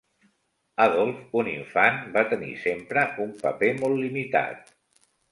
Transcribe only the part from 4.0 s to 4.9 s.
limitat.